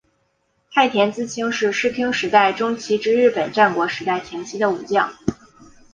[0.71, 5.13] 太田资清是室町时代中期至日本战国时代前期的武将。